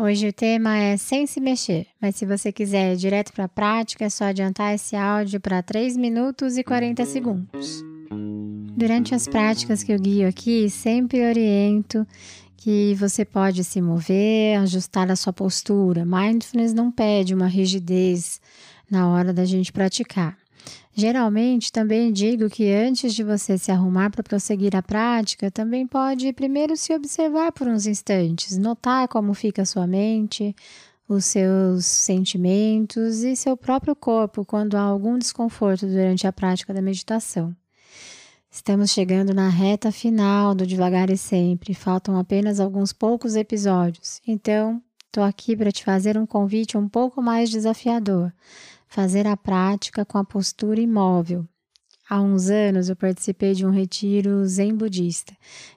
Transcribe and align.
Hoje 0.00 0.28
o 0.28 0.32
tema 0.32 0.76
é 0.76 0.96
sem 0.96 1.26
se 1.26 1.40
mexer, 1.40 1.88
mas 2.00 2.14
se 2.14 2.24
você 2.24 2.52
quiser 2.52 2.92
ir 2.92 2.96
direto 2.96 3.32
para 3.32 3.46
a 3.46 3.48
prática, 3.48 4.04
é 4.04 4.08
só 4.08 4.26
adiantar 4.26 4.72
esse 4.72 4.94
áudio 4.94 5.40
para 5.40 5.60
3 5.60 5.96
minutos 5.96 6.56
e 6.56 6.62
40 6.62 7.04
segundos. 7.04 7.84
Durante 8.76 9.12
as 9.12 9.26
práticas 9.26 9.82
que 9.82 9.92
eu 9.92 9.98
guio 9.98 10.28
aqui, 10.28 10.70
sempre 10.70 11.28
oriento 11.28 12.06
que 12.56 12.94
você 12.94 13.24
pode 13.24 13.64
se 13.64 13.80
mover, 13.80 14.60
ajustar 14.60 15.10
a 15.10 15.16
sua 15.16 15.32
postura. 15.32 16.04
Mindfulness 16.04 16.72
não 16.72 16.92
pede 16.92 17.34
uma 17.34 17.48
rigidez 17.48 18.40
na 18.88 19.08
hora 19.08 19.32
da 19.32 19.44
gente 19.44 19.72
praticar. 19.72 20.38
Geralmente, 20.98 21.70
também 21.70 22.12
digo 22.12 22.50
que 22.50 22.72
antes 22.72 23.14
de 23.14 23.22
você 23.22 23.56
se 23.56 23.70
arrumar 23.70 24.10
para 24.10 24.24
prosseguir 24.24 24.74
a 24.74 24.82
prática, 24.82 25.48
também 25.48 25.86
pode 25.86 26.32
primeiro 26.32 26.76
se 26.76 26.92
observar 26.92 27.52
por 27.52 27.68
uns 27.68 27.86
instantes, 27.86 28.58
notar 28.58 29.06
como 29.06 29.32
fica 29.32 29.62
a 29.62 29.64
sua 29.64 29.86
mente, 29.86 30.56
os 31.08 31.24
seus 31.24 31.86
sentimentos 31.86 33.22
e 33.22 33.36
seu 33.36 33.56
próprio 33.56 33.94
corpo 33.94 34.44
quando 34.44 34.76
há 34.76 34.80
algum 34.80 35.16
desconforto 35.16 35.86
durante 35.86 36.26
a 36.26 36.32
prática 36.32 36.74
da 36.74 36.82
meditação. 36.82 37.54
Estamos 38.50 38.90
chegando 38.90 39.32
na 39.32 39.48
reta 39.48 39.92
final 39.92 40.52
do 40.52 40.66
Devagar 40.66 41.10
e 41.10 41.16
Sempre, 41.16 41.74
faltam 41.74 42.18
apenas 42.18 42.58
alguns 42.58 42.92
poucos 42.92 43.36
episódios, 43.36 44.20
então 44.26 44.82
estou 45.06 45.22
aqui 45.22 45.56
para 45.56 45.70
te 45.70 45.84
fazer 45.84 46.18
um 46.18 46.26
convite 46.26 46.76
um 46.76 46.88
pouco 46.88 47.22
mais 47.22 47.50
desafiador 47.50 48.32
fazer 48.88 49.26
a 49.26 49.36
prática 49.36 50.04
com 50.04 50.18
a 50.18 50.24
postura 50.24 50.80
imóvel. 50.80 51.46
Há 52.10 52.22
uns 52.22 52.48
anos 52.48 52.88
eu 52.88 52.96
participei 52.96 53.52
de 53.52 53.66
um 53.66 53.70
retiro 53.70 54.42
zen 54.46 54.74
budista 54.74 55.36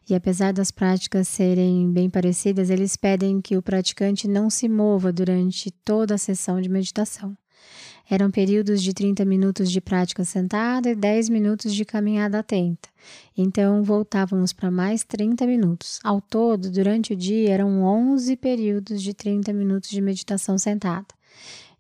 e, 0.10 0.16
apesar 0.16 0.54
das 0.54 0.72
práticas 0.72 1.28
serem 1.28 1.92
bem 1.92 2.10
parecidas, 2.10 2.70
eles 2.70 2.96
pedem 2.96 3.42
que 3.42 3.58
o 3.58 3.62
praticante 3.62 4.30
não 4.30 4.50
se 4.50 4.70
mova 4.70 5.12
durante 5.12 5.70
toda 5.84 6.16
a 6.16 6.18
sessão 6.18 6.62
de 6.62 6.70
meditação. 6.70 7.36
Eram 8.10 8.32
períodos 8.32 8.82
de 8.82 8.94
30 8.94 9.26
minutos 9.26 9.70
de 9.70 9.82
prática 9.82 10.24
sentada 10.24 10.90
e 10.90 10.96
10 10.96 11.28
minutos 11.30 11.74
de 11.74 11.84
caminhada 11.84 12.40
atenta. 12.40 12.90
Então 13.38 13.84
voltávamos 13.84 14.54
para 14.54 14.72
mais 14.72 15.04
30 15.04 15.46
minutos. 15.46 16.00
Ao 16.02 16.22
todo, 16.22 16.72
durante 16.72 17.12
o 17.12 17.16
dia, 17.16 17.52
eram 17.52 17.84
11 17.84 18.38
períodos 18.38 19.02
de 19.02 19.14
30 19.14 19.52
minutos 19.52 19.90
de 19.90 20.02
meditação 20.02 20.58
sentada. 20.58 21.08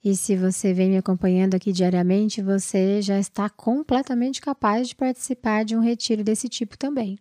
E 0.04 0.16
se 0.16 0.36
você 0.36 0.74
vem 0.74 0.90
me 0.90 0.98
acompanhando 0.98 1.54
aqui 1.54 1.72
diariamente, 1.72 2.42
você 2.42 3.02
já 3.02 3.20
está 3.20 3.50
completamente 3.50 4.42
capaz 4.42 4.88
de 4.88 4.96
participar 4.96 5.64
de 5.64 5.76
um 5.76 5.80
retiro 5.80 6.24
desse 6.24 6.50
tipo 6.50 6.76
também. 6.78 7.20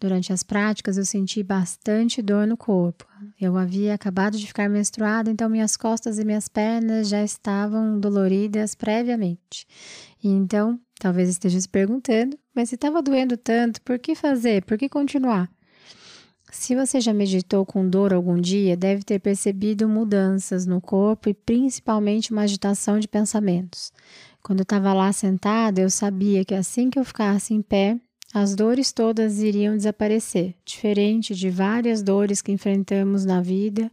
Durante 0.00 0.32
as 0.32 0.44
práticas, 0.44 0.96
eu 0.96 1.04
senti 1.04 1.42
bastante 1.42 2.22
dor 2.22 2.46
no 2.46 2.56
corpo. 2.56 3.04
Eu 3.40 3.56
havia 3.56 3.94
acabado 3.94 4.38
de 4.38 4.46
ficar 4.46 4.68
menstruada, 4.68 5.28
então 5.28 5.50
minhas 5.50 5.76
costas 5.76 6.20
e 6.20 6.24
minhas 6.24 6.48
pernas 6.48 7.08
já 7.08 7.24
estavam 7.24 7.98
doloridas 7.98 8.76
previamente. 8.76 9.66
Então, 10.22 10.78
talvez 11.00 11.28
esteja 11.28 11.60
se 11.60 11.68
perguntando, 11.68 12.38
mas 12.54 12.68
se 12.68 12.76
estava 12.76 13.02
doendo 13.02 13.36
tanto, 13.36 13.82
por 13.82 13.98
que 13.98 14.14
fazer? 14.14 14.64
Por 14.64 14.78
que 14.78 14.88
continuar? 14.88 15.50
Se 16.50 16.74
você 16.74 16.98
já 17.00 17.12
meditou 17.12 17.64
com 17.66 17.88
dor 17.88 18.12
algum 18.12 18.40
dia, 18.40 18.76
deve 18.76 19.02
ter 19.02 19.18
percebido 19.18 19.86
mudanças 19.86 20.64
no 20.64 20.80
corpo 20.80 21.28
e 21.28 21.34
principalmente 21.34 22.32
uma 22.32 22.42
agitação 22.42 22.98
de 22.98 23.06
pensamentos. 23.06 23.92
Quando 24.42 24.60
eu 24.60 24.62
estava 24.62 24.94
lá 24.94 25.12
sentada, 25.12 25.80
eu 25.80 25.90
sabia 25.90 26.44
que 26.44 26.54
assim 26.54 26.88
que 26.88 26.98
eu 26.98 27.04
ficasse 27.04 27.52
em 27.52 27.60
pé, 27.60 27.98
as 28.32 28.54
dores 28.54 28.92
todas 28.92 29.40
iriam 29.40 29.76
desaparecer, 29.76 30.54
diferente 30.64 31.34
de 31.34 31.50
várias 31.50 32.02
dores 32.02 32.40
que 32.40 32.52
enfrentamos 32.52 33.24
na 33.26 33.42
vida 33.42 33.90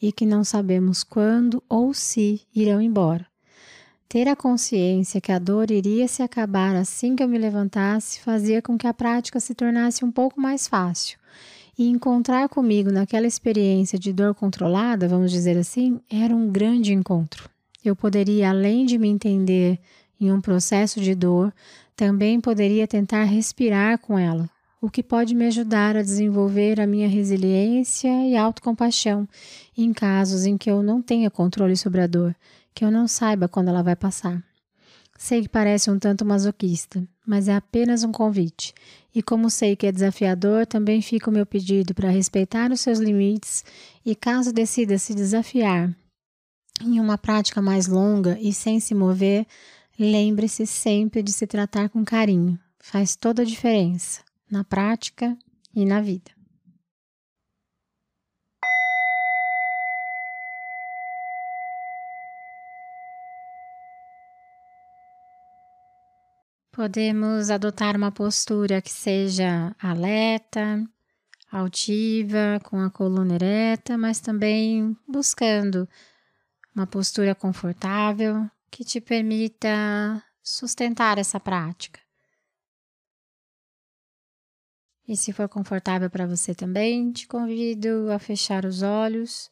e 0.00 0.12
que 0.12 0.26
não 0.26 0.44
sabemos 0.44 1.02
quando 1.02 1.62
ou 1.68 1.94
se 1.94 2.42
irão 2.54 2.82
embora. 2.82 3.26
Ter 4.08 4.28
a 4.28 4.36
consciência 4.36 5.20
que 5.20 5.32
a 5.32 5.38
dor 5.38 5.70
iria 5.70 6.06
se 6.06 6.22
acabar 6.22 6.76
assim 6.76 7.16
que 7.16 7.22
eu 7.22 7.28
me 7.28 7.38
levantasse 7.38 8.20
fazia 8.20 8.60
com 8.60 8.76
que 8.76 8.86
a 8.86 8.94
prática 8.94 9.40
se 9.40 9.54
tornasse 9.54 10.04
um 10.04 10.12
pouco 10.12 10.40
mais 10.40 10.68
fácil 10.68 11.18
e 11.78 11.88
encontrar 11.88 12.48
comigo 12.48 12.90
naquela 12.90 13.26
experiência 13.26 13.98
de 13.98 14.12
dor 14.12 14.34
controlada, 14.34 15.08
vamos 15.08 15.30
dizer 15.30 15.56
assim, 15.56 16.00
era 16.10 16.34
um 16.34 16.50
grande 16.50 16.92
encontro. 16.92 17.48
Eu 17.84 17.94
poderia, 17.94 18.50
além 18.50 18.86
de 18.86 18.98
me 18.98 19.08
entender 19.08 19.78
em 20.20 20.32
um 20.32 20.40
processo 20.40 21.00
de 21.00 21.14
dor, 21.14 21.52
também 21.96 22.40
poderia 22.40 22.86
tentar 22.86 23.24
respirar 23.24 23.98
com 23.98 24.18
ela, 24.18 24.48
o 24.80 24.90
que 24.90 25.02
pode 25.02 25.34
me 25.34 25.46
ajudar 25.46 25.96
a 25.96 26.02
desenvolver 26.02 26.80
a 26.80 26.86
minha 26.86 27.08
resiliência 27.08 28.08
e 28.26 28.36
autocompaixão 28.36 29.28
em 29.76 29.92
casos 29.92 30.44
em 30.44 30.56
que 30.56 30.70
eu 30.70 30.82
não 30.82 31.00
tenha 31.02 31.30
controle 31.30 31.76
sobre 31.76 32.00
a 32.00 32.06
dor, 32.06 32.34
que 32.74 32.84
eu 32.84 32.90
não 32.90 33.06
saiba 33.06 33.48
quando 33.48 33.68
ela 33.68 33.82
vai 33.82 33.96
passar. 33.96 34.42
Sei 35.16 35.42
que 35.42 35.48
parece 35.48 35.90
um 35.90 35.98
tanto 35.98 36.24
masoquista, 36.24 37.06
mas 37.26 37.48
é 37.48 37.54
apenas 37.54 38.02
um 38.02 38.12
convite. 38.12 38.74
E 39.14 39.22
como 39.22 39.48
sei 39.48 39.76
que 39.76 39.86
é 39.86 39.92
desafiador, 39.92 40.66
também 40.66 41.00
fica 41.00 41.30
o 41.30 41.32
meu 41.32 41.46
pedido 41.46 41.94
para 41.94 42.10
respeitar 42.10 42.72
os 42.72 42.80
seus 42.80 42.98
limites 42.98 43.64
e, 44.04 44.14
caso 44.14 44.52
decida 44.52 44.98
se 44.98 45.14
desafiar 45.14 45.94
em 46.82 46.98
uma 46.98 47.16
prática 47.16 47.62
mais 47.62 47.86
longa 47.86 48.38
e 48.40 48.52
sem 48.52 48.80
se 48.80 48.94
mover, 48.94 49.46
lembre-se 49.98 50.66
sempre 50.66 51.22
de 51.22 51.32
se 51.32 51.46
tratar 51.46 51.88
com 51.88 52.04
carinho. 52.04 52.58
Faz 52.80 53.16
toda 53.16 53.42
a 53.42 53.44
diferença 53.44 54.20
na 54.50 54.64
prática 54.64 55.36
e 55.74 55.84
na 55.84 56.00
vida. 56.00 56.33
Podemos 66.74 67.50
adotar 67.50 67.96
uma 67.96 68.10
postura 68.10 68.82
que 68.82 68.90
seja 68.90 69.76
alerta, 69.78 70.84
altiva, 71.48 72.58
com 72.64 72.80
a 72.80 72.90
coluna 72.90 73.36
ereta, 73.36 73.96
mas 73.96 74.18
também 74.18 74.96
buscando 75.06 75.88
uma 76.74 76.84
postura 76.84 77.32
confortável 77.32 78.50
que 78.72 78.84
te 78.84 79.00
permita 79.00 80.20
sustentar 80.42 81.16
essa 81.16 81.38
prática. 81.38 82.00
E 85.06 85.16
se 85.16 85.32
for 85.32 85.48
confortável 85.48 86.10
para 86.10 86.26
você 86.26 86.56
também, 86.56 87.12
te 87.12 87.28
convido 87.28 88.10
a 88.10 88.18
fechar 88.18 88.64
os 88.64 88.82
olhos. 88.82 89.48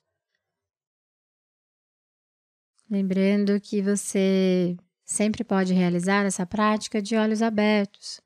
Lembrando 2.91 3.61
que 3.61 3.81
você 3.81 4.77
Sempre 5.13 5.45
pode 5.45 5.75
realizar 5.75 6.25
essa 6.25 6.47
prática 6.47 7.03
de 7.03 7.15
olhos 7.17 7.43
abertos. 7.43 8.19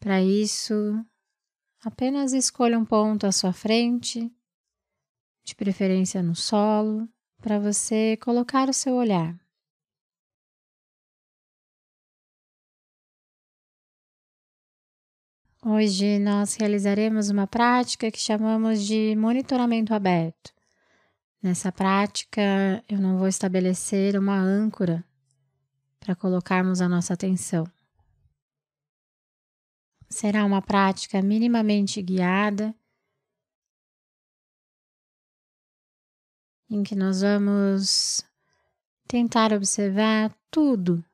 Para 0.00 0.20
isso, 0.20 0.74
apenas 1.84 2.32
escolha 2.32 2.76
um 2.76 2.84
ponto 2.84 3.28
à 3.28 3.30
sua 3.30 3.52
frente, 3.52 4.28
de 5.44 5.54
preferência 5.54 6.20
no 6.20 6.34
solo, 6.34 7.08
para 7.40 7.60
você 7.60 8.16
colocar 8.16 8.68
o 8.68 8.72
seu 8.72 8.94
olhar. 8.94 9.38
Hoje 15.64 16.18
nós 16.18 16.56
realizaremos 16.56 17.30
uma 17.30 17.46
prática 17.46 18.10
que 18.10 18.18
chamamos 18.18 18.84
de 18.84 19.14
monitoramento 19.14 19.94
aberto. 19.94 20.52
Nessa 21.40 21.70
prática, 21.70 22.82
eu 22.88 22.98
não 22.98 23.16
vou 23.16 23.28
estabelecer 23.28 24.18
uma 24.18 24.36
âncora 24.36 25.08
para 26.00 26.16
colocarmos 26.16 26.80
a 26.80 26.88
nossa 26.88 27.12
atenção. 27.14 27.64
Será 30.08 30.44
uma 30.44 30.60
prática 30.60 31.22
minimamente 31.22 32.02
guiada, 32.02 32.74
em 36.68 36.82
que 36.82 36.96
nós 36.96 37.20
vamos 37.20 38.24
tentar 39.06 39.52
observar 39.52 40.34
tudo 40.50 41.04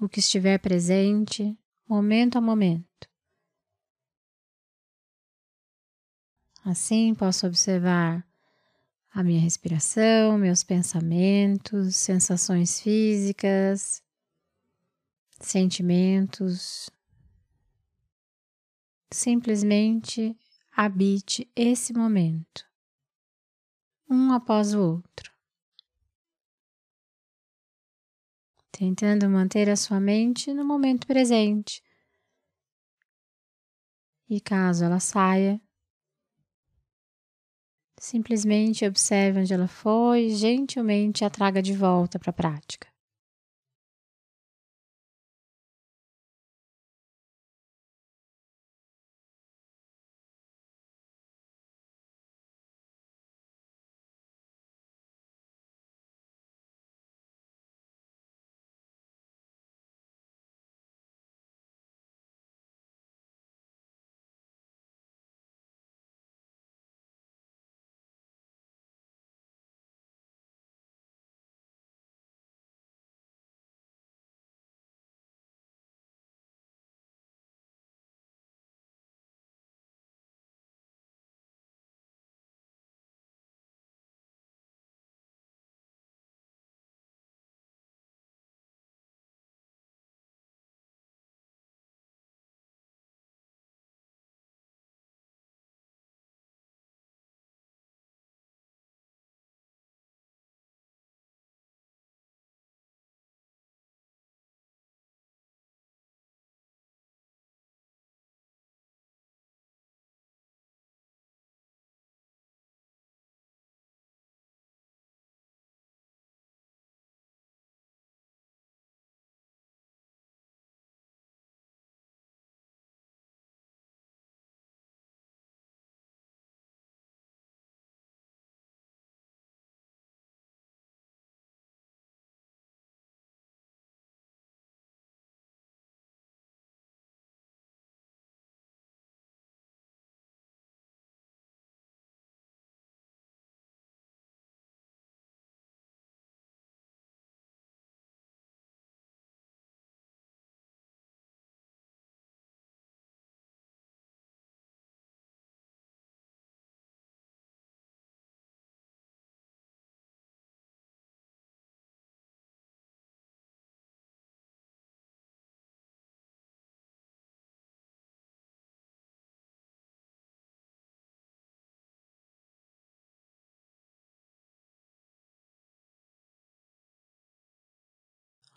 o 0.00 0.08
que 0.08 0.20
estiver 0.20 0.58
presente, 0.58 1.56
momento 1.88 2.36
a 2.36 2.40
momento. 2.40 2.86
Assim, 6.64 7.14
posso 7.14 7.46
observar 7.46 8.26
a 9.12 9.22
minha 9.22 9.40
respiração, 9.40 10.36
meus 10.36 10.62
pensamentos, 10.64 11.96
sensações 11.96 12.80
físicas, 12.80 14.02
sentimentos. 15.40 16.90
Simplesmente 19.12 20.36
habite 20.72 21.50
esse 21.54 21.92
momento, 21.92 22.64
um 24.10 24.32
após 24.32 24.74
o 24.74 24.80
outro, 24.80 25.32
tentando 28.70 29.28
manter 29.30 29.70
a 29.70 29.76
sua 29.76 29.98
mente 29.98 30.52
no 30.52 30.64
momento 30.64 31.06
presente. 31.06 31.82
E 34.28 34.40
caso 34.40 34.84
ela 34.84 34.98
saia, 34.98 35.60
simplesmente 37.98 38.84
observe 38.84 39.40
onde 39.40 39.54
ela 39.54 39.68
foi 39.68 40.26
e 40.26 40.36
gentilmente 40.36 41.24
a 41.24 41.30
traga 41.30 41.62
de 41.62 41.74
volta 41.74 42.18
para 42.18 42.30
a 42.30 42.34
prática. 42.34 42.95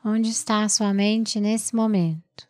Onde 0.04 0.30
está 0.30 0.64
a 0.64 0.70
sua 0.70 0.94
mente 0.94 1.42
nesse 1.42 1.76
momento? 1.76 2.48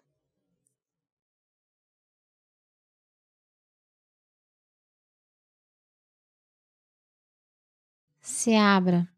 Se 8.21 8.53
abra 8.53 9.11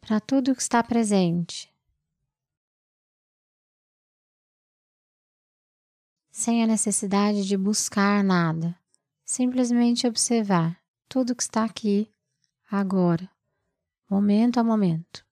para 0.00 0.20
tudo 0.20 0.54
que 0.54 0.62
está 0.62 0.84
presente, 0.84 1.68
sem 6.30 6.62
a 6.62 6.66
necessidade 6.66 7.44
de 7.44 7.56
buscar 7.56 8.22
nada, 8.22 8.78
simplesmente 9.24 10.06
observar 10.06 10.80
tudo 11.08 11.34
que 11.34 11.42
está 11.42 11.64
aqui, 11.64 12.08
agora, 12.70 13.28
momento 14.08 14.60
a 14.60 14.64
momento. 14.64 15.28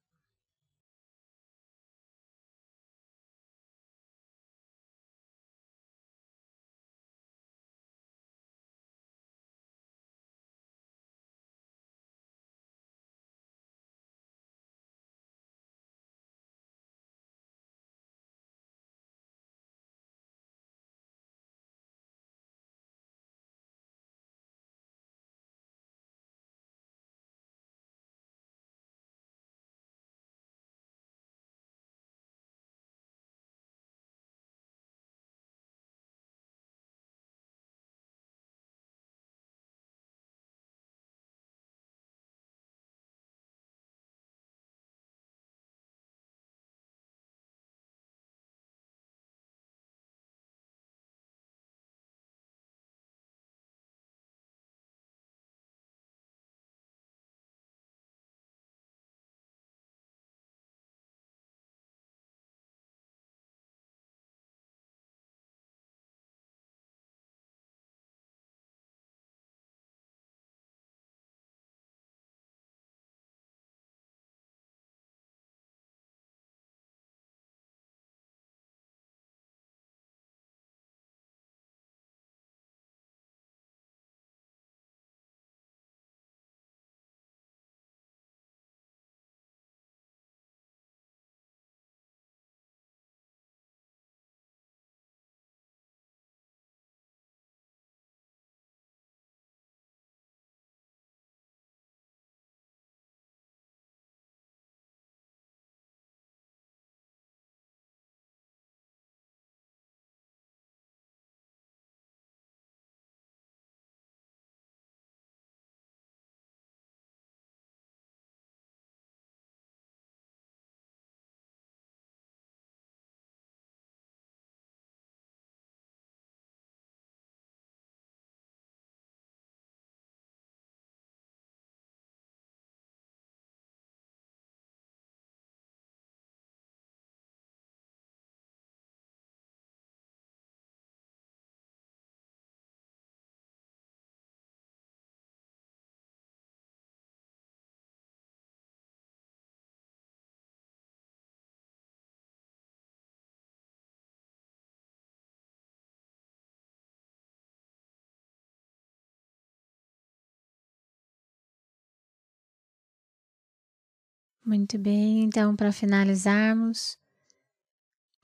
Muito 164.48 164.78
bem, 164.78 165.24
então, 165.24 165.54
para 165.54 165.70
finalizarmos, 165.70 166.98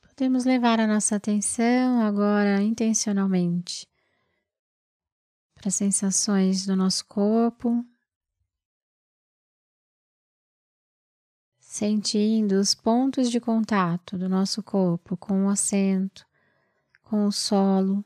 podemos 0.01 0.47
levar 0.47 0.81
a 0.81 0.87
nossa 0.87 1.17
atenção 1.17 2.01
agora 2.01 2.63
intencionalmente 2.63 3.87
para 5.55 5.69
as 5.69 5.75
sensações 5.75 6.65
do 6.65 6.75
nosso 6.75 7.05
corpo, 7.05 7.85
sentindo 11.59 12.53
os 12.53 12.75
pontos 12.75 13.31
de 13.31 13.39
contato 13.39 14.17
do 14.17 14.27
nosso 14.27 14.63
corpo 14.63 15.19
com 15.19 15.45
o 15.45 15.51
assento, 15.51 16.25
com 17.03 17.27
o 17.27 17.33
solo. 17.33 18.03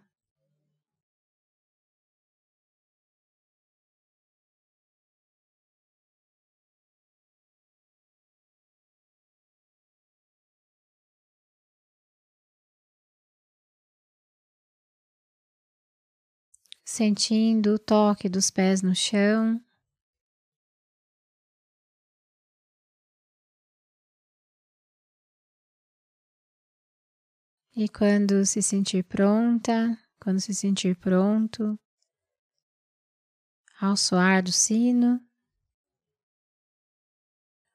Sentindo 16.89 17.75
o 17.75 17.79
toque 17.79 18.31
dos 18.31 18.51
pés 18.51 18.81
no 18.81 18.95
chão. 18.95 19.63
E 27.77 27.91
quando 27.91 28.45
se 28.47 28.63
sentir 28.63 29.05
pronta, 29.05 29.99
quando 30.19 30.41
se 30.41 30.55
sentir 30.55 30.97
pronto, 30.97 31.79
ao 33.79 33.95
soar 33.95 34.43
do 34.43 34.51
sino, 34.51 35.21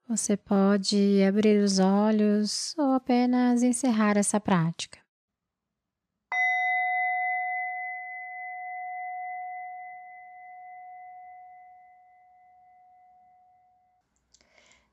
você 0.07 0.35
pode 0.35 1.23
abrir 1.23 1.63
os 1.63 1.77
olhos 1.77 2.75
ou 2.79 2.93
apenas 2.93 3.61
encerrar 3.61 4.17
essa 4.17 4.39
prática. 4.39 5.02